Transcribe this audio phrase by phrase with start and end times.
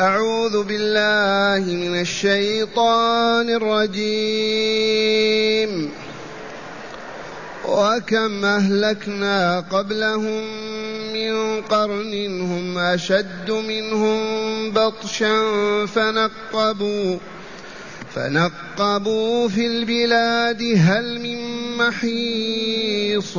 [0.00, 4.74] أعوذ بالله من الشيطان الرجيم.
[7.68, 10.44] وكم أهلكنا قبلهم
[11.12, 15.42] من قرن هم أشد منهم بطشا
[15.86, 17.18] فنقبوا
[18.14, 21.40] فنقبوا في البلاد هل من
[21.76, 23.38] محيص؟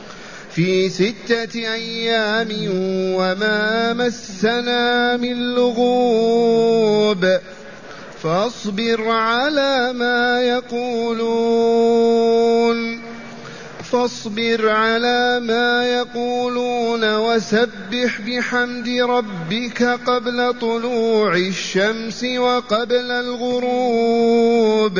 [0.55, 2.49] في ستة أيام
[3.15, 7.25] وما مسنا من لغوب
[8.23, 12.11] فاصبر على ما يقولون
[13.91, 24.99] فاصبر على ما يقولون وسبح بحمد ربك قبل طلوع الشمس وقبل الغروب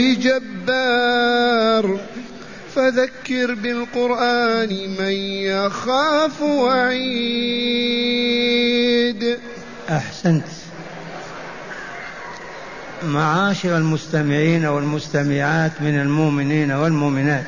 [0.00, 1.98] بجبار.
[2.74, 4.68] فذكر بالقرآن
[4.98, 5.12] من
[5.44, 7.00] يخاف وعيد.
[9.90, 10.44] أحسنت.
[13.04, 17.46] معاشر المستمعين والمستمعات من المؤمنين والمؤمنات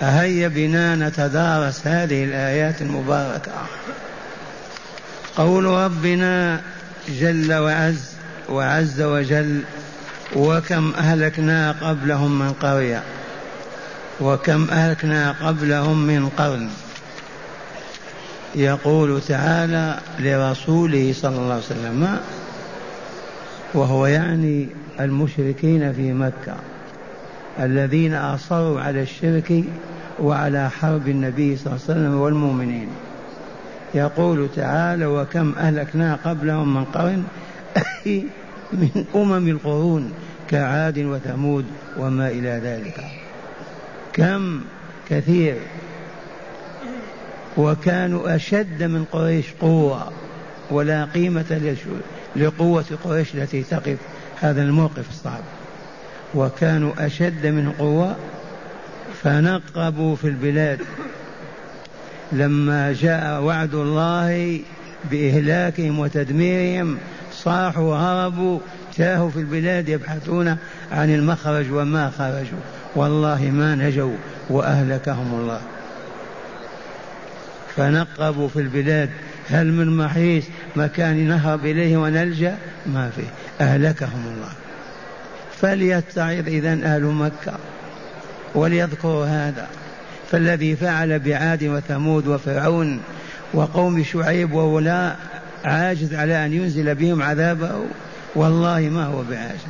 [0.00, 3.52] هيا بنا نتدارس هذه الآيات المباركة.
[5.36, 6.60] قول ربنا
[7.08, 8.10] جل وعز
[8.48, 9.62] وعز وجل
[10.36, 13.02] وكم أهلكنا قبلهم من قرية.
[14.20, 16.68] وكم أهلكنا قبلهم من قرن.
[18.54, 22.18] يقول تعالى لرسوله صلى الله عليه وسلم
[23.74, 24.68] وهو يعني
[25.00, 26.56] المشركين في مكة
[27.60, 29.64] الذين أصروا على الشرك
[30.18, 32.88] وعلى حرب النبي صلى الله عليه وسلم والمؤمنين.
[33.94, 37.24] يقول تعالى وكم أهلكنا قبلهم من قرن.
[38.72, 40.12] من أمم القرون
[40.50, 41.64] كعاد وثمود
[41.98, 43.04] وما إلى ذلك.
[44.12, 44.60] كم؟
[45.10, 45.56] كثير.
[47.56, 50.12] وكانوا أشد من قريش قوة
[50.70, 51.76] ولا قيمة
[52.36, 53.96] لقوة قريش التي تقف
[54.40, 55.42] هذا الموقف الصعب.
[56.34, 58.16] وكانوا أشد من قوة
[59.22, 60.80] فنقبوا في البلاد.
[62.32, 64.60] لما جاء وعد الله
[65.10, 66.98] بإهلاكهم وتدميرهم
[67.44, 68.58] صاحوا وهربوا
[68.96, 70.56] تاهوا في البلاد يبحثون
[70.92, 72.60] عن المخرج وما خرجوا.
[72.96, 74.16] والله ما نجوا
[74.50, 75.60] وأهلكهم الله.
[77.76, 79.10] فنقبوا في البلاد.
[79.48, 80.44] هل من محيص
[80.76, 82.56] مكان نهرب إليه ونلجأ؟
[82.86, 83.26] ما فيه
[83.60, 84.52] أهلكهم الله.
[85.60, 87.52] فليتعظ إذا أهل مكة.
[88.54, 89.68] وليذكروا هذا.
[90.30, 93.00] فالذي فعل بعاد وثمود وفرعون
[93.54, 95.18] وقوم شعيب وولاء
[95.64, 97.70] عاجز على أن ينزل بهم عذابه
[98.34, 99.60] والله ما هو بعاجز.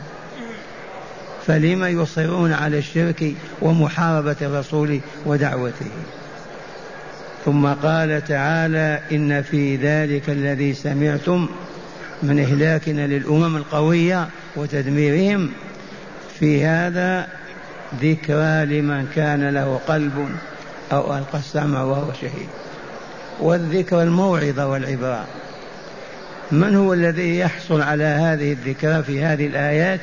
[1.46, 5.90] فلما يصرون على الشرك ومحاربة الرسول ودعوته.
[7.44, 11.48] ثم قال تعالى إن في ذلك الذي سمعتم
[12.22, 15.50] من إهلاكنا للأمم القوية وتدميرهم.
[16.40, 17.28] في هذا
[18.02, 20.28] ذكرى لمن كان له قلب
[20.92, 22.48] أو ألقى السمع وهو شهيد.
[23.40, 25.24] والذكر الموعظة والعبرة.
[26.52, 30.00] من هو الذي يحصل على هذه الذكرى في هذه الآيات؟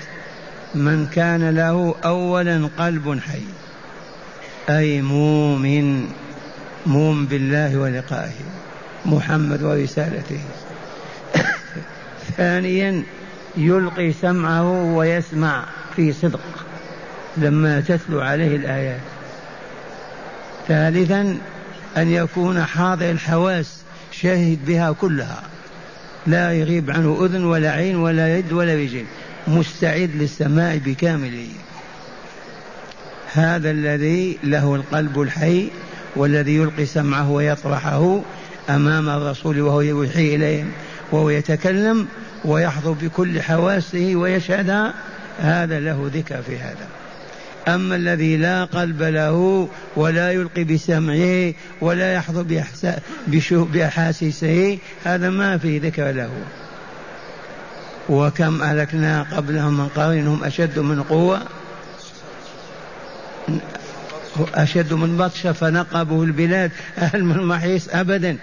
[0.76, 3.44] من كان له أولا قلب حي
[4.70, 6.08] أي مؤمن
[6.86, 8.32] مؤمن بالله ولقائه
[9.06, 10.40] محمد ورسالته.
[12.38, 13.04] ثانيا
[13.58, 15.64] يلقي سمعه ويسمع
[15.96, 16.66] في صدق
[17.38, 19.02] لما تتلو عليه الآيات.
[20.68, 21.38] ثالثا
[21.98, 25.44] أن يكون حاضر الحواس شاهد بها كلها.
[26.28, 29.06] لا يغيب عنه أذن ولا عين ولا يد ولا رجل
[29.48, 31.48] مستعد للسماع بكامله
[33.34, 35.70] هذا الذي له القلب الحي
[36.16, 38.22] والذي يلقي سمعه ويطرحه
[38.70, 40.72] أمام الرسول وهو يوحي إليهم
[41.12, 42.08] وهو يتكلم
[42.46, 44.94] ويحظو بكل حواسه ويشهدها
[45.40, 46.88] هذا له ذكر في هذا.
[47.68, 52.46] أما الذي لا قلب له ولا يلقي بسمعه ولا يحظو
[53.52, 56.30] بأحاسيسه هذا ما في ذكر له.
[58.10, 61.42] وكم أهلكنا قبلهم من قرن هم أشد من قوة
[64.54, 68.38] أشد من بطش فنقبوا البلاد هل من محيص أبدا.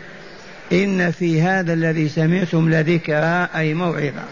[0.72, 4.22] إن في هذا الذي سمعتم لذكرى أي موعظة.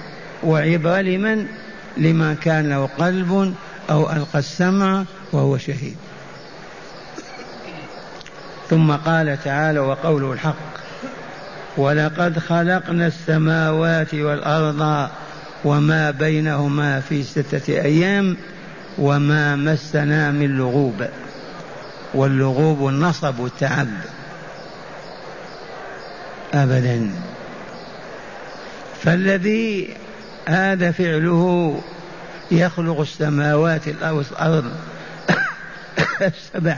[0.42, 1.46] وعبرة لمن؟
[1.96, 3.54] لمن كان له قلب
[3.92, 5.96] أو ألقى السمع وهو شهيد.
[8.70, 10.72] ثم قال تعالى وقوله الحق
[11.76, 15.08] ولقد خلقنا السماوات والأرض
[15.64, 18.36] وما بينهما في ستة أيام
[18.98, 21.06] وما مسنا من لغوب
[22.14, 23.88] واللغوب النصب والتعب
[26.54, 27.10] أبدا.
[29.02, 29.96] فالذي
[30.46, 31.80] هذا فعله
[32.52, 34.64] يخلق السماوات الأرض
[36.20, 36.76] السبع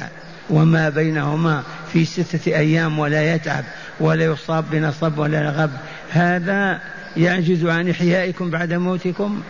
[0.50, 1.62] وما بينهما
[1.92, 3.64] في ستة أيام ولا يتعب
[4.00, 5.70] ولا يصاب بنصب ولا غب.
[6.10, 6.80] هذا
[7.16, 9.42] يعجز عن إحيائكم بعد موتكم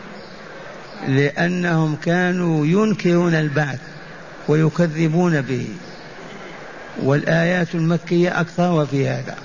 [1.09, 3.81] لأنهم كانوا ينكرون البعث
[4.49, 5.69] ويكذبون به.
[7.03, 9.37] والآيات المكية أكثر في هذا.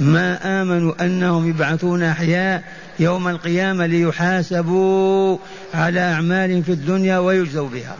[0.00, 2.62] ما آمنوا أنهم يبعثون أحياء
[3.00, 5.38] يوم القيامة ليحاسبوا
[5.74, 7.96] على أعمالهم في الدنيا ويجزوا بها.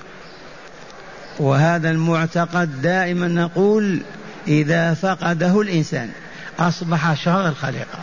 [1.38, 4.00] وهذا المعتقد دائما نقول
[4.48, 6.10] إذا فقده الإنسان
[6.58, 7.98] أصبح شر الخليقة.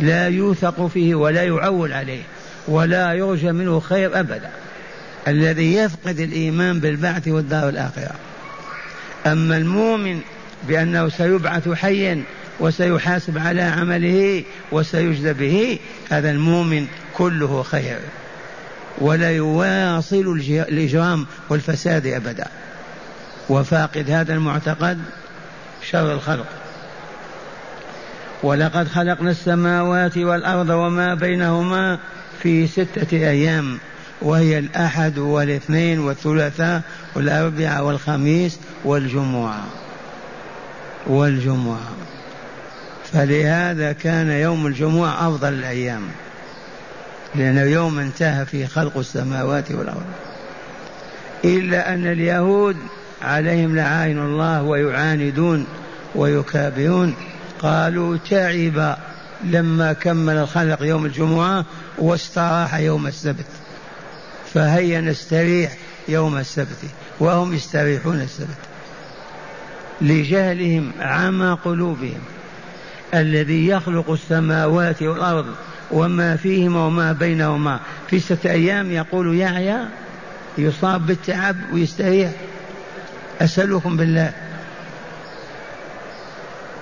[0.00, 2.22] لا يوثق فيه ولا يعول عليه
[2.68, 4.50] ولا يرجى منه خير أبدا.
[5.28, 8.14] الذي يفقد الإيمان بالبعث والدار الآخرة.
[9.26, 10.20] أما المؤمن
[10.68, 12.22] بأنه سيبعث حيا
[12.60, 15.78] وسيحاسب على عمله وسيجزى به.
[16.10, 17.98] هذا المؤمن كله خير.
[18.98, 22.46] ولا يواصل الإجرام والفساد أبدا.
[23.48, 24.98] وفاقد هذا المعتقد
[25.90, 26.46] شر الخلق.
[28.42, 31.98] ولقد خلقنا السماوات والأرض وما بينهما
[32.42, 33.78] في ستة أيام
[34.22, 36.82] وهي الأحد والاثنين والثلاثاء
[37.14, 39.64] والأربعاء والخميس والجمعة.
[41.06, 41.80] والجمعة.
[43.12, 46.02] فلهذا كان يوم الجمعة أفضل الأيام
[47.34, 50.06] لأنه يوم انتهى فيه خلق السماوات والأرض.
[51.44, 52.76] إلا أن اليهود
[53.22, 55.66] عليهم لعائن الله ويعاندون
[56.14, 57.14] ويكابرون
[57.62, 58.96] قالوا تعب
[59.44, 61.64] لما كمل الخلق يوم الجمعة
[61.98, 63.46] واستراح يوم السبت
[64.54, 65.76] فهيا نستريح
[66.08, 66.78] يوم السبت
[67.20, 68.58] وهم يستريحون السبت
[70.00, 72.20] لجهلهم عمى قلوبهم.
[73.14, 75.46] الذي يخلق السماوات والأرض
[75.90, 77.80] وما فيهما وما بينهما.
[78.10, 79.88] في ستة أيام يقول يعيا
[80.58, 82.30] يصاب بالتعب ويستريح.
[83.40, 84.32] أسألكم بالله.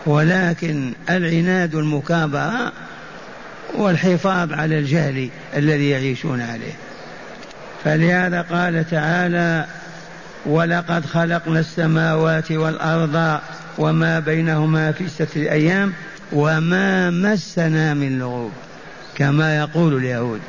[0.07, 2.73] ولكن العناد المكابرة
[3.75, 6.73] والحفاظ على الجهل الذي يعيشون عليه.
[7.85, 9.67] فلهذا قال تعالى
[10.47, 13.41] ولقد خلقنا السماوات والأرض
[13.79, 15.93] وما بينهما في ستة أيام
[16.33, 18.53] وما مسنا من لغوب
[19.17, 20.41] كما يقول اليهود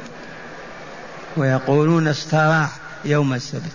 [1.38, 2.70] ويقولون استراح
[3.06, 3.72] يوم السبت.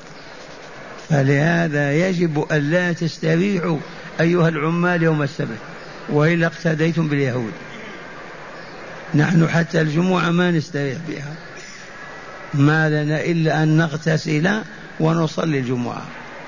[1.09, 3.79] فلهذا يجب أن لا تستريحوا
[4.21, 5.59] أيها العمال يوم السبت
[6.09, 7.53] وإلا اقتديتم باليهود.
[9.15, 11.35] نحن حتى الجمعة ما نستريح بها.
[12.55, 14.51] ما لنا إلا أن نغتسل
[15.01, 16.03] ونصلي الجمعة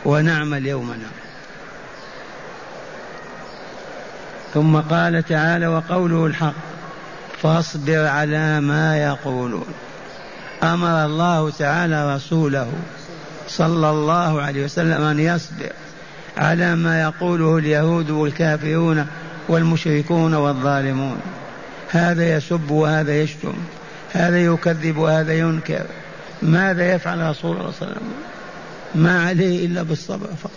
[0.05, 1.11] ونعمل يومنا.
[4.57, 6.55] ثم قال تعالى وقوله الحق
[7.43, 9.67] فاصبر على ما يقولون.
[10.63, 12.73] أمر الله تعالى رسوله
[13.49, 15.73] صلى الله عليه وسلم أن يصبر
[16.37, 19.07] على ما يقوله اليهود والكافرون
[19.49, 21.21] والمشركون والظالمون.
[21.91, 23.55] هذا يسب وهذا يشتم
[24.13, 25.87] هذا يكذب وهذا ينكر.
[26.43, 28.13] ماذا يفعل رسول الله صلى الله عليه وسلم؟
[28.95, 30.51] ما عليه إلا بالصبر فقط.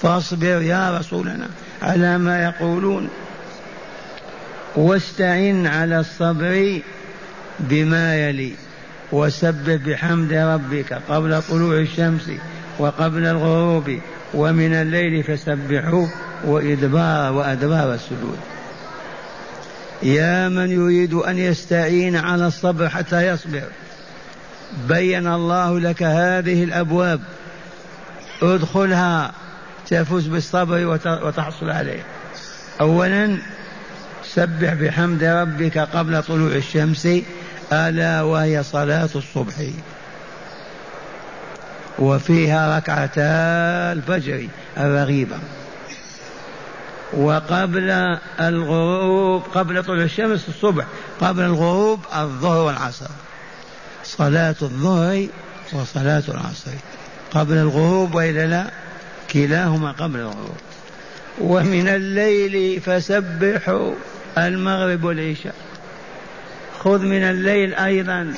[0.00, 1.48] فاصبر يا رسولنا
[1.82, 3.08] على ما يقولون.
[4.76, 6.80] واستعن على الصبر
[7.60, 8.52] بما يلي
[9.12, 12.30] وسبح بحمد ربك قبل طلوع الشمس
[12.78, 13.98] وقبل الغروب
[14.34, 16.06] ومن الليل فسبحوا
[16.44, 18.38] وإدبار وأدبار السجود.
[20.02, 23.62] يا من يريد أن يستعين على الصبر حتى يصبر
[24.88, 27.20] بين الله لك هذه الأبواب
[28.42, 29.32] ادخلها
[29.90, 32.02] تفوز بالصبر وتحصل عليه.
[32.80, 33.38] أولا
[34.34, 37.08] سبح بحمد ربك قبل طلوع الشمس
[37.72, 39.54] ألا وهي صلاة الصبح.
[41.98, 45.36] وفيها ركعتا الفجر الرغيبة.
[47.12, 47.90] وقبل
[48.40, 50.84] الغروب قبل طلوع الشمس الصبح
[51.20, 53.10] قبل الغروب الظهر والعصر.
[54.04, 55.26] صلاة الظهر
[55.72, 56.70] وصلاة العصر.
[57.30, 58.70] قبل الغروب وإلا لا؟
[59.32, 60.56] كلاهما قبل الغروب.
[61.40, 63.94] ومن الليل فسبحوا.
[64.38, 65.54] المغرب والعشاء.
[66.78, 68.34] خذ من الليل أيضا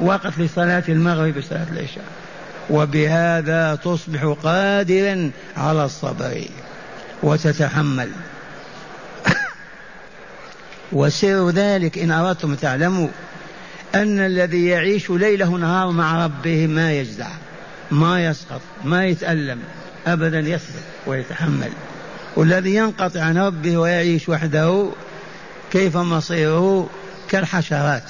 [0.00, 2.04] وقت لصلاة المغرب وصلاة العشاء.
[2.70, 6.44] وبهذا تصبح قادرا على الصبر.
[7.22, 8.10] وتتحمل.
[10.92, 13.08] وسر ذلك إن أردتم تعلموا
[13.94, 17.28] أن الذي يعيش ليله نهار مع ربه ما يجزع
[17.90, 19.58] ما يسقط ما يتألم
[20.06, 21.70] أبدا يصبر ويتحمل.
[22.36, 24.90] والذي ينقطع عن ربه ويعيش وحده
[25.72, 26.90] كيف مصيره
[27.28, 28.02] كالحشرات.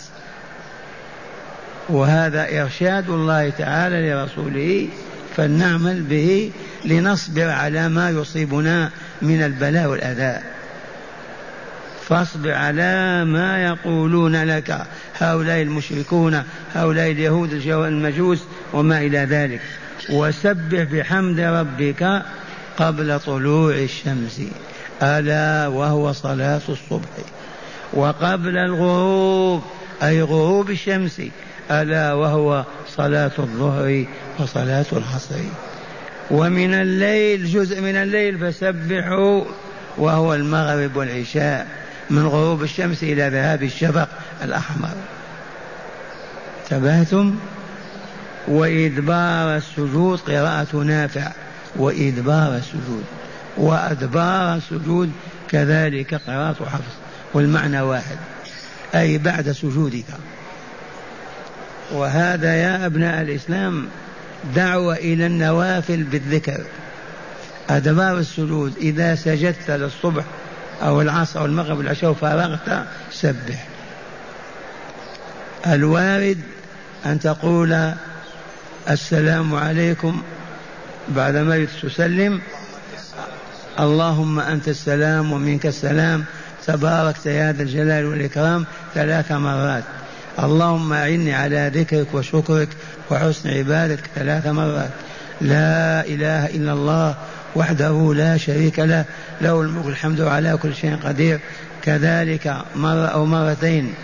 [1.88, 4.88] وهذا إرشاد الله تعالى لرسوله
[5.36, 6.52] فلنعمل به
[6.84, 8.90] لنصبر على ما يصيبنا
[9.22, 10.40] من البلاء والأذى.
[12.08, 14.86] فاصبر على ما يقولون لك
[15.18, 16.42] هؤلاء المشركون
[16.74, 18.38] هؤلاء اليهود المجوس
[18.72, 19.60] وما إلى ذلك.
[20.10, 22.22] وسبح بحمد ربك
[22.76, 24.40] قبل طلوع الشمس.
[25.02, 27.39] ألا وهو صلاة الصبح.
[27.92, 29.62] وقبل الغروب
[30.02, 31.22] أي غروب الشمس
[31.70, 34.04] ألا وهو صلاة الظهر
[34.38, 35.34] وصلاة العصر.
[36.30, 39.44] ومن الليل جزء من الليل فسبحوا
[39.98, 41.66] وهو المغرب والعشاء
[42.10, 44.08] من غروب الشمس إلى ذهاب الشفق
[44.44, 44.94] الأحمر.
[46.64, 47.36] انتبهتم؟
[48.48, 51.32] وإدبار السجود قراءة نافع.
[51.76, 53.04] وإدبار السجود.
[53.56, 55.12] وأدبار السجود
[55.50, 56.99] كذلك قراءة حفص.
[57.34, 58.16] والمعنى واحد
[58.94, 60.04] أي بعد سجودك.
[61.92, 63.88] وهذا يا أبناء الإسلام
[64.54, 66.60] دعوة إلى النوافل بالذكر.
[67.70, 70.24] أدبار السجود إذا سجدت للصبح
[70.82, 73.66] أو العصر أو المغرب والعشاء وفارغت سبح.
[75.66, 76.38] الوارد
[77.06, 77.92] أن تقول
[78.90, 80.22] السلام عليكم
[81.08, 82.40] بعدما تسلم
[83.80, 86.24] اللهم أنت السلام ومنك السلام.
[86.66, 89.84] تباركت يا ذا الجلال والإكرام ثلاث مرات.
[90.42, 92.68] اللهم أعني على ذكرك وشكرك
[93.10, 94.90] وحسن عبادتك ثلاث مرات.
[95.40, 97.14] لا إله إلا الله
[97.56, 99.04] وحده لا شريك له
[99.40, 101.40] له الملك الحمد على كل شيء قدير.
[101.82, 103.94] كذلك مرة أو مرتين.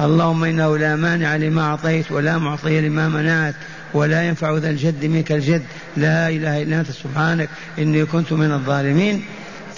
[0.00, 3.54] اللهم إنه لا مانع لما أعطيت ولا معطي لما منعت
[3.94, 5.62] ولا ينفع ذا الجد منك الجد.
[5.96, 9.24] لا إله إلا أنت سبحانك إني كنت من الظالمين.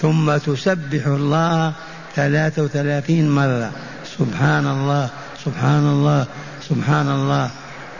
[0.01, 1.73] ثم تسبح الله
[2.15, 3.71] ثلاثة وثلاثين مرة.
[4.17, 5.09] سبحان الله
[5.45, 6.25] سبحان الله
[6.69, 7.49] سبحان الله.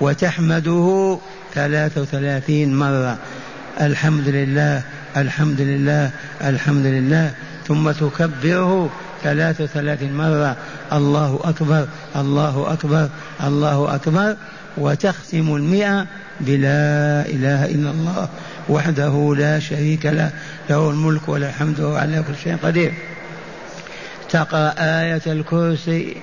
[0.01, 1.17] وتحمده
[1.53, 3.17] ثلاثة وثلاثين مرة.
[3.81, 4.83] الحمد لله
[5.17, 7.33] الحمد لله الحمد لله.
[7.67, 8.89] ثم تكبره
[9.23, 10.55] ثلاث وثلاثين مرة.
[10.93, 13.09] الله أكبر الله أكبر
[13.43, 14.35] الله أكبر.
[14.77, 16.05] وتختم المئة
[16.39, 18.29] بلا إله إلا الله.
[18.69, 20.31] وحده لا شريك له
[20.69, 22.93] له الملك وله الحمد وهو على كل شيء قدير.
[24.29, 26.17] تقرأ آية الكرسي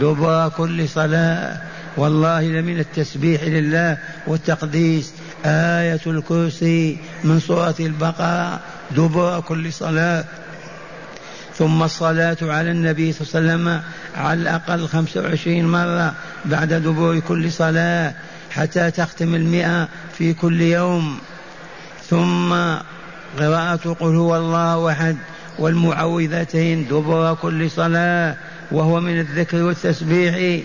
[0.00, 1.56] دبر كل صلاة
[1.96, 5.12] والله لمن التسبيح لله والتقديس.
[5.44, 8.60] آية الكرسي من سورة البقرة
[8.90, 10.24] دبر كل صلاة.
[11.58, 13.82] ثم الصلاة على النبي صلى الله عليه وسلم
[14.16, 18.14] على الأقل خمسة وعشرين مرة بعد دبور كل صلاة
[18.50, 21.18] حتى تختم المئة في كل يوم.
[22.10, 22.54] ثم
[23.38, 25.16] قراءة قل هو الله أحد
[25.58, 28.36] والمعوذتين دبر كل صلاة
[28.70, 30.62] وهو من الذكر والتسبيح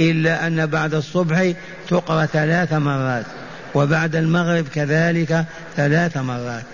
[0.00, 1.52] إلا أن بعد الصبح
[1.88, 3.26] تقرأ ثلاث مرات
[3.74, 5.44] وبعد المغرب كذلك
[5.76, 6.64] ثلاث مرات.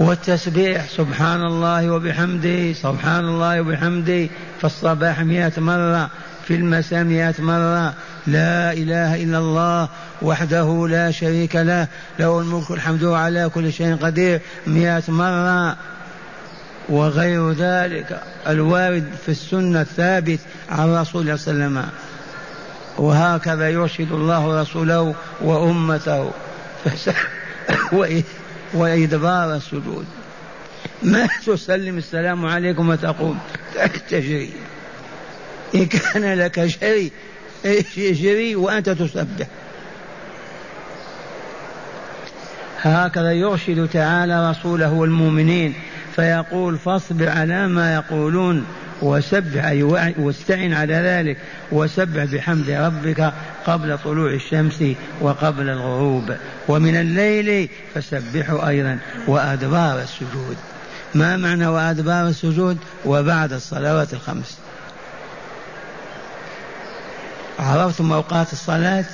[0.00, 4.26] والتسبيح سبحان الله وبحمده سبحان الله وبحمده
[4.58, 6.10] في الصباح مئة مرة
[6.48, 7.94] في المساء مئة مرة
[8.28, 9.88] لا إله إلا الله
[10.22, 15.76] وحده لا شريك له له الملك الحمد على كل شيء قدير مئة مرة.
[16.88, 20.38] وغير ذلك الوارد في السنة الثابت
[20.70, 21.88] عن رسول الله صلى الله عليه وسلم.
[22.98, 26.30] وهكذا يرشد الله رسوله وأمته.
[28.74, 30.06] وإدبار السجود.
[31.02, 33.38] ما تسلم السلام عليكم وتقوم.
[34.10, 34.52] تجري
[35.74, 37.12] إن كان لك شيء
[37.96, 39.46] يجري وأنت تسبح.
[42.80, 45.74] هكذا يرشد تعالى رسوله والمؤمنين
[46.16, 48.66] فيقول فاصبر على ما يقولون
[49.02, 49.82] وسبح أي
[50.18, 51.36] واستعن على ذلك
[51.72, 53.32] وسبح بحمد ربك
[53.66, 54.84] قبل طلوع الشمس
[55.20, 56.36] وقبل الغروب.
[56.68, 60.56] ومن الليل فسبحوا أيضا وأدبار السجود.
[61.14, 64.58] ما معنى وأدبار السجود؟ وبعد الصلوات الخمس.
[67.58, 69.04] عرفتم أوقات الصلاة؟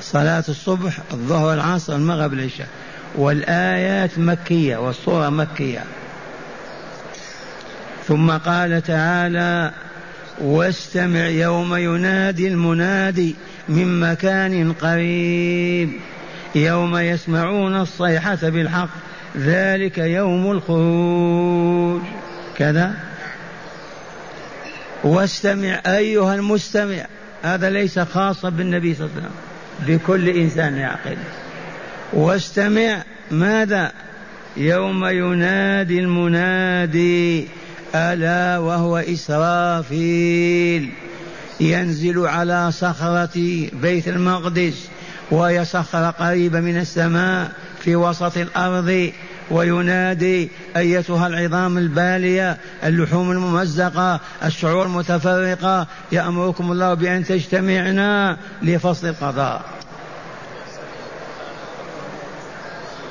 [0.00, 2.68] صلاة الصبح الظهر العصر المغرب العشاء.
[3.14, 5.84] والآيات مكية والصورة مكية.
[8.08, 9.70] ثم قال تعالى
[10.40, 13.36] واستمع يوم ينادي المنادي
[13.68, 15.90] من مكان قريب.
[16.54, 18.88] يوم يسمعون الصيحة بالحق
[19.36, 22.02] ذلك يوم الخروج.
[22.56, 22.94] كذا.
[25.04, 27.06] واستمع أيها المستمع.
[27.44, 31.16] هذا ليس خاصا بالنبي صلى الله عليه وسلم بكل إنسان يعقل
[32.12, 33.92] واستمع ماذا؟
[34.56, 37.48] يوم ينادي المنادي
[37.94, 40.92] ألا وهو إسرافيل.
[41.60, 44.88] ينزل على صخرة بيت المقدس
[45.30, 49.12] وهي صخرة قريبة من السماء في وسط الأرض.
[49.50, 59.64] وينادي أيتها العظام البالية اللحوم الممزقة الشعور المتفرقة يأمركم الله بأن تجتمعنا لفصل القضاء.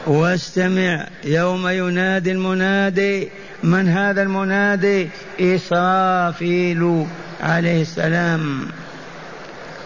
[0.07, 3.29] واستمع يوم ينادي المنادي
[3.63, 5.09] من هذا المنادي؟
[5.39, 7.05] إسرافيل
[7.41, 8.67] عليه السلام.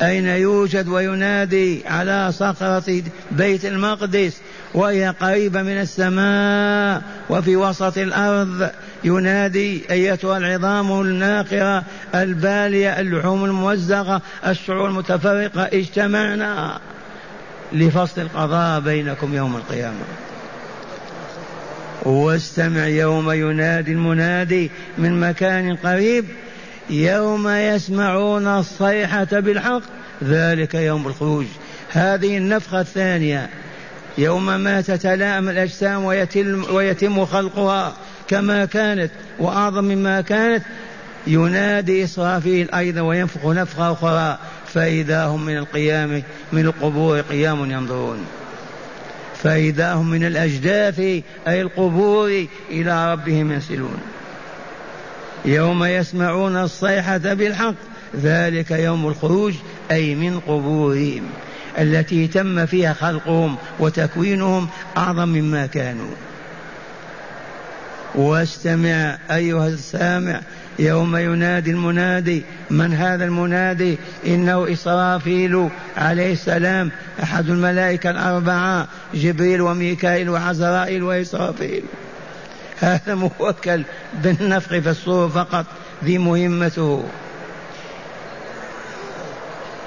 [0.02, 4.38] أين يوجد وينادي؟ على صخرة بيت المقدس.
[4.74, 8.70] وهي قريبة من السماء وفي وسط الأرض
[9.04, 11.84] ينادي أيتها العظام الناقرة
[12.16, 15.64] البالية اللحوم الممزقة الشعور المتفرقة.
[15.64, 16.80] اجتمعنا
[17.74, 20.06] لفصل القضاء بينكم يوم القيامة.
[22.04, 26.26] واستمع يوم ينادي المنادي من مكان قريب
[26.90, 29.82] يوم يسمعون الصيحة بالحق
[30.24, 31.46] ذلك يوم الخروج.
[31.90, 33.50] هذه النفخة الثانية.
[34.18, 37.94] يوم ما تتلائم الأجسام ويتم, ويتم خلقها
[38.28, 40.64] كما كانت وأعظم مما كانت
[41.28, 44.38] ينادي إسرافيل أيضا وينفخ نفخة أخرى
[44.74, 48.26] فإذا هم من القيام من القبور قيام ينظرون.
[49.44, 51.00] فإذا هم من الأجداث
[51.48, 53.98] أي القبور إلى ربهم ينسلون
[55.46, 57.76] يوم يسمعون الصيحة بالحق
[58.16, 59.54] ذلك يوم الخروج
[59.92, 61.24] أي من قبورهم.
[61.80, 66.12] التي تم فيها خلقهم وتكوينهم أعظم مما كانوا.
[68.16, 70.42] واستمع أيها السامع
[70.80, 76.92] يوم ينادي المنادي من هذا المنادي؟ إنه إسرافيل عليه السلام
[77.24, 81.84] أحد الملائكة الأربعة جبريل وميكائيل وعزرائيل وإسرافيل.
[82.80, 83.84] هذا موكل
[84.24, 85.66] بالنفخ في الصور فقط
[86.04, 87.04] ذي مهمته.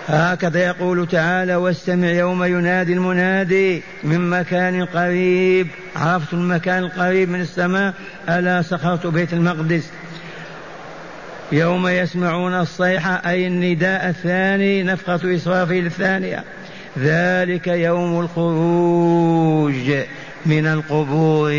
[0.09, 5.69] هكذا يقول تعالى واستمع يوم ينادي المنادي من مكان قريب.
[5.97, 7.95] عرفت المكان القريب من السماء؟
[8.29, 9.91] ألا سخرت بيت المقدس.
[11.53, 16.45] يوم يسمعون الصيحة أي النداء الثاني؟ نفخة إسرافيل الثانية.
[16.99, 19.93] ذلك يوم الخروج
[20.47, 21.51] من القبور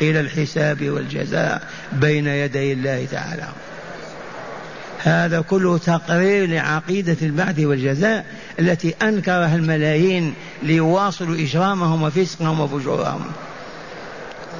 [0.00, 3.48] إلى الحساب والجزاء بين يدي الله تعالى.
[5.04, 8.26] هذا كله تقرير لعقيدة البعث والجزاء
[8.58, 13.20] التي أنكرها الملايين ليواصلوا إجرامهم وفسقهم وفجورهم.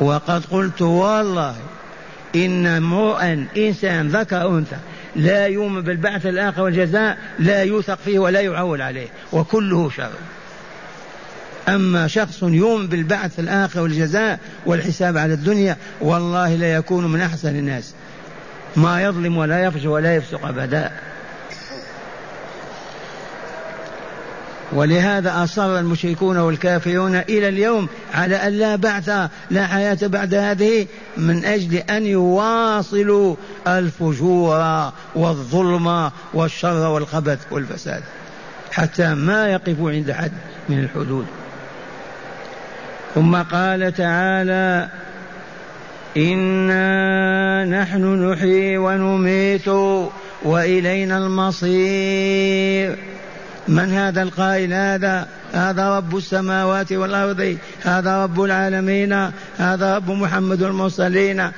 [0.01, 1.55] وقد قلت والله
[2.37, 4.77] إن امرؤا إنسان ذكر أنثى
[5.17, 10.11] لا يؤمن بالبعث الآخر والجزاء لا يوثق فيه ولا يعول عليه وكله شر.
[11.69, 17.95] أما شخص يؤمن بالبعث الآخر والجزاء والحساب على الدنيا والله لا يكون من أحسن الناس.
[18.77, 20.91] ما يظلم ولا يفجر ولا يفسق أبدا.
[24.73, 29.09] ولهذا أصر المشركون والكافرون إلى اليوم على أن لا بعث
[29.51, 38.03] لا حياة بعد هذه من أجل أن يواصلوا الفجور والظلم والشر والخبث والفساد
[38.73, 40.33] حتى ما يقفوا عند حد
[40.69, 41.27] من الحدود.
[43.15, 44.89] ثم قال تعالى
[46.16, 49.68] إنا نحن نحيي ونميت
[50.42, 52.96] وإلينا المصير.
[53.68, 61.51] من هذا القائل؟ هذا هذا رب السماوات والأرض هذا رب العالمين هذا رب محمد المرسلين.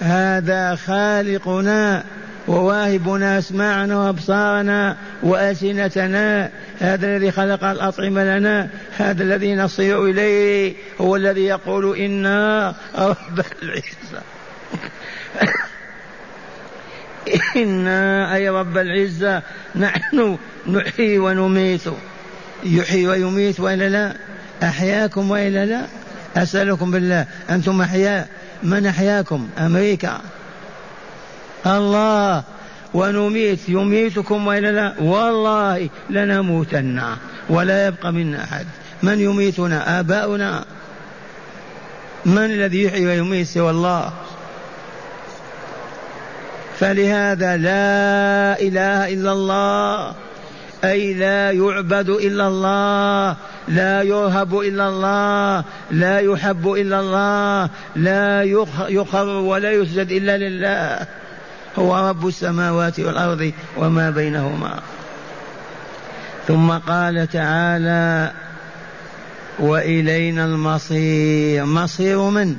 [0.00, 2.04] هذا خالقنا
[2.48, 6.50] وواهبنا أسماعنا وأبصارنا وألسنتنا.
[6.78, 8.68] هذا الذي خلق الأطعمة لنا.
[8.96, 10.74] هذا الذي نصير إليه.
[11.00, 14.22] هو الذي يقول إنا رب العزة.
[17.56, 19.42] إنا أي رب العزة.
[19.76, 21.82] نحن نحيي ونميت.
[22.64, 24.14] يحيي ويميت وإلا لا؟
[24.62, 25.82] أحياكم وإلا لا؟
[26.36, 27.26] أسألكم بالله.
[27.50, 28.28] أنتم أحياء.
[28.62, 30.20] من أحياكم؟ أمريكا.
[31.66, 32.42] الله
[32.94, 37.02] ونميت يميتكم وإلا لا والله لنموتن
[37.48, 38.66] ولا يبقى منا أحد.
[39.02, 40.64] من يميتنا؟ آباؤنا.
[42.26, 44.12] من الذي يحيي ويميت سوى الله؟
[46.78, 50.14] فلهذا لا إله إلا الله
[50.84, 53.36] أي لا يعبد إلا الله
[53.68, 58.42] لا يرهب إلا الله لا يحب إلا الله لا
[58.88, 61.06] يخر ولا يسجد إلا لله.
[61.78, 64.80] هو رب السماوات والأرض وما بينهما.
[66.48, 68.32] ثم قال تعالى
[69.58, 71.64] وإلينا المصير.
[71.64, 72.56] مصير من؟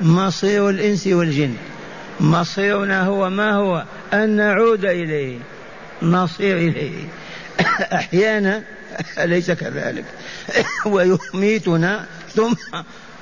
[0.00, 1.54] مصير الإنس والجن.
[2.20, 5.38] مصيرنا هو ما هو؟ أن نعود إليه.
[6.02, 7.04] نصير إليه.
[8.00, 8.62] أحيانا
[9.24, 10.04] أليس كذلك.
[10.86, 12.54] ويميتنا ثم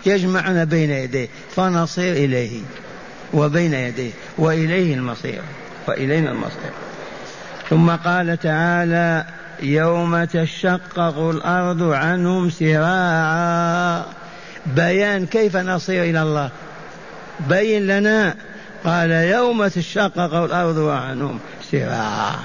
[0.06, 1.28] يجمعنا بين يديه.
[1.56, 2.60] فنصير إليه.
[3.32, 5.42] وبين يديه وإليه المصير
[5.88, 6.72] وإلينا المصير.
[7.70, 9.24] ثم قال تعالى
[9.62, 14.04] يوم تشقق الأرض عنهم سراعا.
[14.66, 16.50] بيان كيف نصير إلى الله.
[17.48, 18.34] بين لنا.
[18.84, 21.38] قال يوم تشقق الأرض عنهم
[21.70, 22.36] سراعا.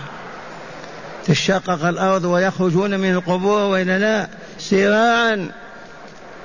[1.26, 4.28] تشقق الأرض ويخرجون من القبور وإلا لا؟
[4.60, 5.50] سراعا.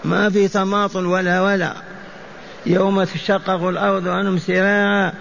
[0.04, 1.91] ما في تماطل ولا ولا
[2.66, 5.12] يوم تشقق الأرض عنهم سراعا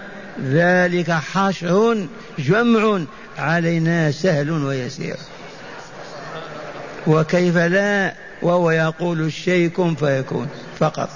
[0.44, 2.06] ذلك حشر
[2.38, 3.00] جمع
[3.38, 5.16] علينا سهل ويسير.
[7.06, 11.08] وكيف لا؟ وهو يقول الشيء كن فيكون فقط.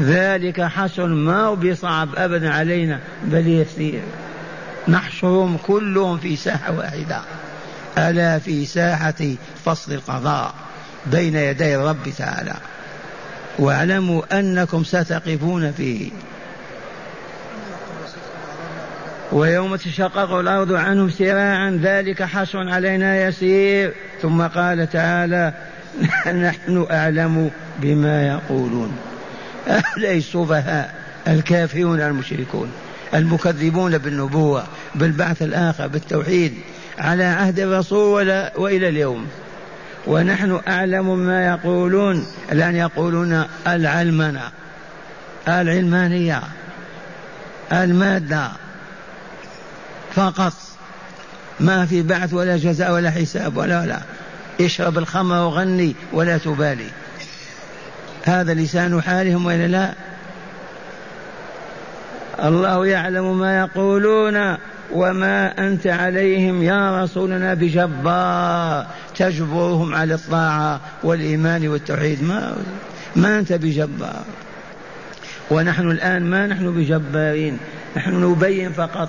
[0.00, 4.02] ذلك حشر ما هو بصعب أبدا علينا بل يسير.
[4.88, 7.20] نحشرهم كلهم في ساحة واحدة.
[7.98, 10.54] ألا في ساحة فصل القضاء
[11.06, 12.54] بين يدي الرب تعالى.
[13.58, 16.10] واعلموا أنكم ستقفون فيه.
[19.32, 23.92] ويوم تشقق الأرض عنهم سراعا ذلك حشر علينا يسير.
[24.22, 25.52] ثم قال تعالى
[26.46, 28.96] نحن أعلم بما يقولون.
[29.66, 30.94] هؤلاء السفهاء
[31.28, 32.72] الكافرون المشركون
[33.14, 34.64] المكذبون بالنبوة
[34.94, 36.54] بالبعث الآخر بالتوحيد
[36.98, 39.26] على عهد الرسول وإلى اليوم.
[40.06, 44.50] ونحن أعلم ما يقولون الآن يقولون العلمنة
[45.48, 46.42] العلمانية
[47.72, 48.48] المادة
[50.14, 50.52] فقط.
[51.60, 54.00] ما في بعث ولا جزاء ولا حساب ولا ولا
[54.60, 56.88] اشرب الخمر وغني ولا تبالي.
[58.24, 59.94] هذا لسان حالهم وإلا لا؟
[62.48, 64.56] الله يعلم ما يقولون.
[64.92, 68.86] وما أنت عليهم يا رسولنا بجبار.
[69.14, 72.22] تجبرهم على الطاعة والإيمان والتوحيد.
[72.22, 72.56] ما
[73.16, 74.24] ما أنت بجبار.
[75.50, 77.58] ونحن الآن ما نحن بجبارين.
[77.96, 79.08] نحن نبين فقط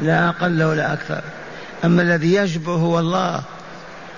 [0.00, 1.20] لا أقل ولا أكثر.
[1.84, 3.42] أما الذي يجبر هو الله.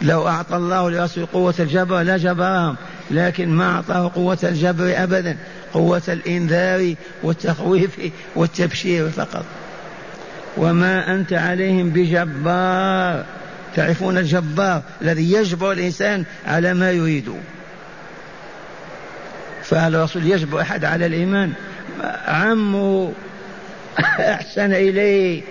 [0.02, 2.76] لو أعطى الله لرسول قوة الجبر لجبرهم
[3.10, 5.36] لكن ما أعطاه قوة الجبر أبدا.
[5.72, 7.98] قوة الإنذار والتخويف
[8.36, 9.44] والتبشير فقط.
[10.56, 13.24] وما أنت عليهم بجبار.
[13.76, 17.32] تعرفون الجبار الذي يجبر الإنسان على ما يريد.
[19.62, 21.52] فهل الرسول يجبر أحد على الإيمان؟
[22.26, 23.12] عمه
[24.34, 25.42] أحسن إليه.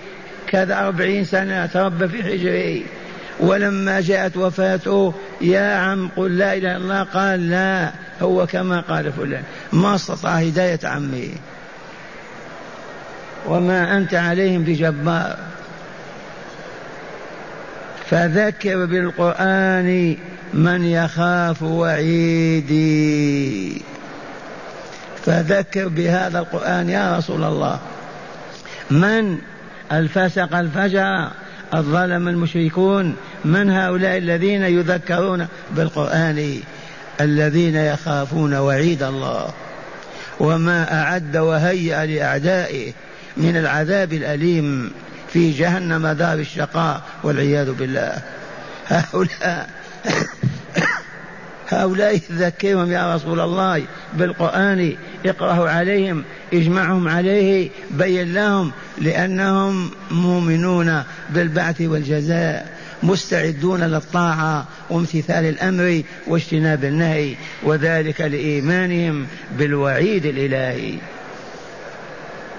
[0.48, 2.80] كذا أربعين سنة تربى في حجره.
[3.40, 9.12] ولما جاءت وفاته يا عم قل لا إله إلا الله قال لا هو كما قال
[9.12, 9.42] فلان.
[9.72, 11.28] ما استطاع هداية عمه.
[13.46, 15.38] وما أنت عليهم بجبار.
[18.10, 20.16] فذكر بالقرآن
[20.54, 23.02] من يخاف وعيدي
[25.26, 27.78] فذكر بهذا القرآن يا رسول الله.
[28.90, 29.38] من
[29.92, 31.30] الفسق الفجر
[31.74, 36.60] الظلم المشركون من هؤلاء الذين يذكرون بالقرآن؟
[37.20, 39.50] الذين يخافون وعيد الله.
[40.40, 42.92] وما أعد وهيأ لأعدائه
[43.36, 44.90] من العذاب الأليم.
[45.32, 48.22] في جهنم دار الشقاء والعياذ بالله.
[48.88, 49.70] هؤلاء
[51.68, 53.82] هؤلاء ذكرهم يا رسول الله
[54.14, 66.02] بالقرآن اقرأه عليهم اجمعهم عليه بين لهم لأنهم مؤمنون بالبعث والجزاء مستعدون للطاعة وامتثال الأمر
[66.26, 69.26] واجتناب النهي وذلك لإيمانهم
[69.58, 70.94] بالوعيد الإلهي.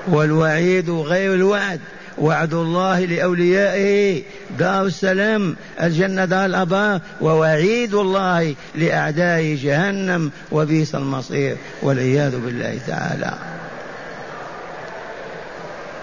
[0.07, 1.79] والوعيد غير الوعد.
[2.17, 4.24] وعد الله لأوليائه.
[4.60, 13.34] دار السلام الجنة دار الأبرار ووعيد الله لأعداء جهنم وبئس المصير والعياذ بالله تعالى.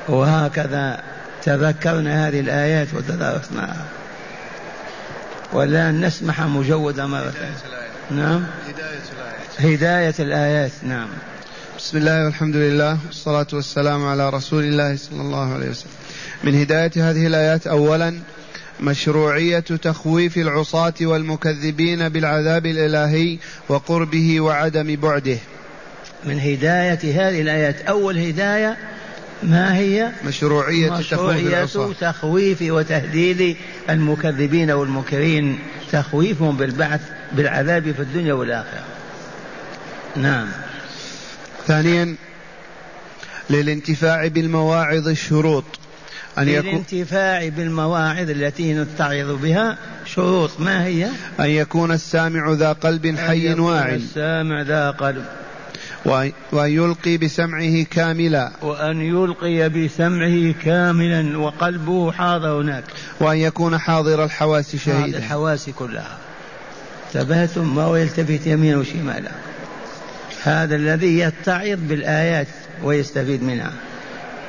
[0.09, 1.03] وهكذا
[1.43, 3.85] تذكرنا هذه الآيات وتدارسناها
[5.53, 7.33] ولا نسمح مجودة مرة.
[8.11, 8.47] نعم.
[8.69, 9.01] هداية
[9.59, 9.81] الآيات.
[9.81, 10.71] هداية الآيات.
[10.83, 11.09] نعم.
[11.79, 15.91] بسم الله والحمد لله والصلاة والسلام على رسول الله صلى الله عليه وسلم.
[16.45, 18.15] من هداية هذه الآيات أولا
[18.81, 23.39] مشروعية تخويف العصاة والمكذبين بالعذاب الإلهي
[23.69, 25.39] وقربه وعدم بعده.
[26.25, 28.77] من هداية هذه الآيات أول هداية
[29.43, 31.65] ما هي؟ مشروعية, مشروعية
[32.01, 33.57] تخويف وتهديد
[33.91, 35.59] المكذبين والمنكرين
[35.93, 37.01] تخويفهم بالبعث
[37.33, 38.85] بالعذاب في الدنيا والآخرة.
[40.17, 40.49] نعم.
[41.69, 42.15] ثانيا
[43.51, 45.65] للانتفاع بالمواعظ الشروط.
[46.39, 50.51] أن يكون للانتفاع بالمواعظ التي نتعظ بها شروط.
[50.61, 51.09] ما هي؟
[51.41, 53.95] أن يكون السامع ذا قلب حي واع.
[53.95, 55.25] السامع ذا قلب.
[56.53, 58.53] وأن يلقي بسمعه كاملا.
[58.63, 62.85] وأن يلقي بسمعه كاملا وقلبه حاضر هناك.
[63.21, 65.19] وأن يكون حاضر الحواس شهيدا.
[65.19, 66.19] الحواس كلها.
[67.13, 69.31] تبهتم ما هو يلتفت يمينا وشمالا
[70.43, 72.49] هذا الذي يتعظ بالآيات
[72.83, 73.73] ويستفيد منها.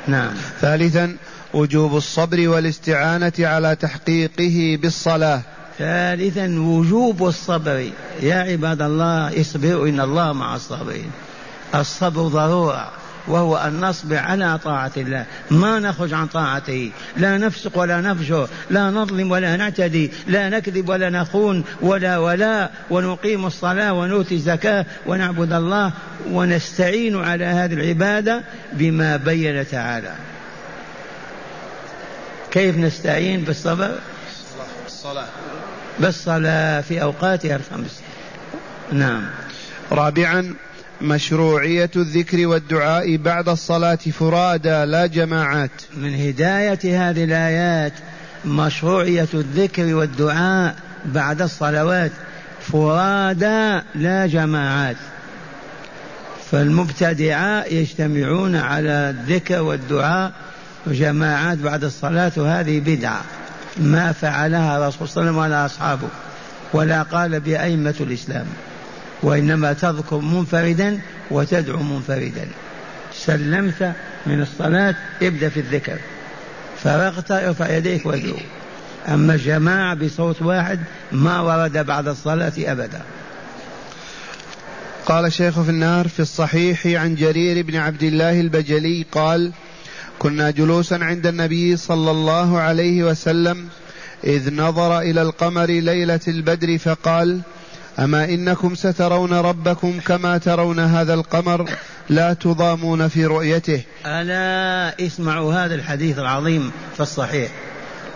[0.06, 0.34] نعم.
[0.60, 1.16] ثالثا
[1.54, 5.42] وجوب الصبر والاستعانة على تحقيقه بالصلاة.
[5.78, 7.90] ثالثا وجوب الصبر.
[8.22, 11.10] يا عباد الله اصبروا إن الله مع الصابرين.
[11.74, 12.92] الصبر ضرورة.
[13.28, 15.24] وهو أن نصبر على طاعة الله.
[15.50, 16.90] ما نخرج عن طاعته.
[17.16, 18.48] لا نفسق ولا نفجر.
[18.70, 20.10] لا نظلم ولا نعتدي.
[20.26, 22.70] لا نكذب ولا نخون ولا ولا.
[22.90, 25.92] ونقيم الصلاة ونؤتي الزكاة ونعبد الله
[26.30, 30.14] ونستعين على هذه العبادة بما بين تعالى.
[32.50, 33.98] كيف نستعين بالصبر؟
[34.84, 35.28] بالصلاة.
[35.98, 37.56] بالصلاة في أوقاتها.
[37.56, 38.00] الخمس
[38.92, 39.22] نعم.
[39.92, 40.54] رابعا
[41.02, 45.70] مشروعية الذكر والدعاء بعد الصلاة فرادى لا جماعات.
[45.96, 47.92] من هداية هذه الآيات
[48.44, 52.12] مشروعية الذكر والدعاء بعد الصلوات
[52.72, 54.96] فرادى لا جماعات.
[56.50, 60.32] فالمبتدعاء يجتمعون على الذكر والدعاء
[60.86, 63.22] جماعات بعد الصلاة وهذه بدعة.
[63.76, 66.08] ما فعلها الرسول صلى الله عليه وسلم ولا أصحابه
[66.72, 68.46] ولا قال بأئمة الإسلام.
[69.22, 72.48] وإنما تذكر منفردا وتدعو منفردا.
[73.12, 73.92] سلمت
[74.26, 75.98] من الصلاة ابدأ في الذكر.
[76.82, 78.36] فرغت ارفع يديك وادعو.
[79.08, 80.80] أما الجماعة بصوت واحد
[81.12, 83.02] ما ورد بعد الصلاة أبدا.
[85.06, 89.52] قال شيخ في النار في الصحيح عن جرير بن عبد الله البجلي قال
[90.18, 93.68] كنا جلوسا عند النبي صلى الله عليه وسلم
[94.24, 97.40] إذ نظر إلى القمر ليلة البدر فقال
[97.98, 101.68] أما إنكم سترون ربكم كما ترون هذا القمر
[102.08, 103.82] لا تضامون في رؤيته.
[104.06, 107.50] ألا اسمعوا هذا الحديث العظيم في الصحيح.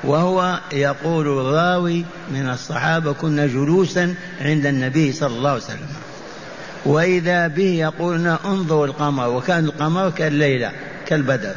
[0.04, 5.88] وهو يقول الراوي من الصحابة كنا جلوسا عند النبي صلى الله عليه وسلم.
[6.84, 10.70] وإذا به يقولنا انظروا القمر وكان القمر كالليلة
[11.06, 11.54] كالبدر.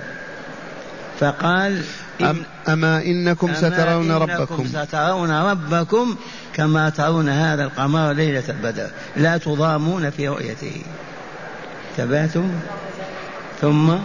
[1.19, 1.81] فقال
[2.21, 4.67] إن أما إنكم أما سترون إنكم ربكم.
[4.67, 6.15] سترون ربكم
[6.57, 10.81] كما ترون هذا القمر ليلة البدر لا تضامون في رؤيته.
[11.97, 12.51] تبعتم
[13.61, 13.95] ثم؟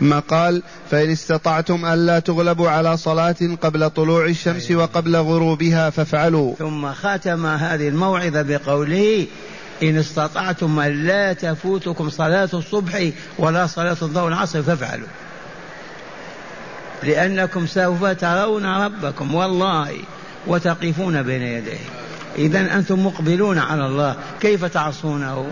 [0.00, 4.82] ثم قال فإن استطعتم ألا تغلبوا على صلاة قبل طلوع الشمس أيوة.
[4.82, 9.26] وقبل غروبها فافعلوا ثم ختم هذه الموعظة بقوله
[9.82, 15.08] إن استطعتم أن لا تفوتكم صلاة الصبح ولا صلاة الظهر والعصر فافعلوا
[17.02, 19.96] لأنكم سوف ترون ربكم والله.
[20.46, 21.78] وتقفون بين يديه.
[22.38, 24.16] إذا أنتم مقبلون على الله.
[24.40, 25.50] كيف تعصونه؟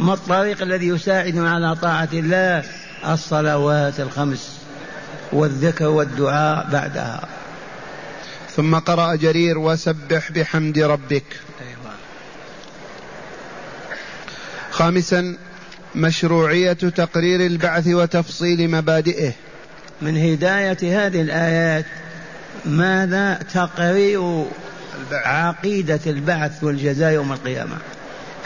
[0.00, 2.64] ما الطريق الذي يساعدنا على طاعة الله؟
[3.08, 4.60] الصلوات الخمس
[5.32, 7.28] والذكر والدعاء بعدها.
[8.56, 11.24] ثم قرأ جرير وسبح بحمد ربك.
[11.60, 11.94] أيوة.
[14.70, 15.36] خامسا
[15.94, 19.32] مشروعية تقرير البعث وتفصيل مبادئه.
[20.02, 21.84] من هداية هذه الآيات
[22.64, 24.44] ماذا تقرير
[25.12, 27.76] عقيدة البعث والجزاء يوم القيامة؟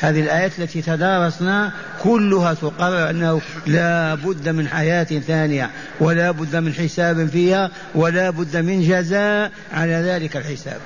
[0.00, 6.74] هذه الآيات التي تدارسنا كلها تقرر أنه لا بد من حياة ثانية ولا بد من
[6.74, 10.80] حساب فيها ولا بد من جزاء على ذلك الحساب.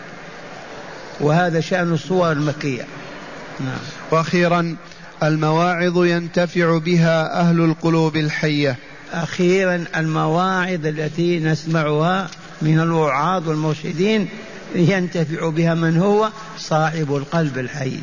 [1.20, 2.82] وهذا شأن الصور المكية.
[3.60, 3.78] نعم.
[4.10, 4.76] وأخيرا
[5.22, 8.76] المواعظ ينتفع بها أهل القلوب الحية.
[9.12, 12.28] أخيرا المواعظ التي نسمعها
[12.62, 14.28] من الوعاظ والمرشدين
[14.74, 17.98] ينتفع بها من هو صاحب القلب الحي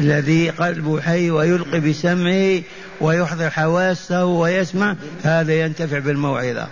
[0.00, 2.62] الذي قلبه حي ويلقي بسمعه
[3.00, 6.68] ويحضر حواسه ويسمع هذا ينتفع بالموعظة.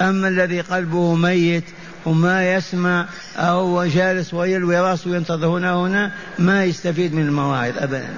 [0.00, 1.64] أما الذي قلبه ميت
[2.06, 3.06] وما يسمع
[3.36, 8.08] أو جالس ويلوي رأسه وينتظر هنا هنا ما يستفيد من المواعظ أبدا.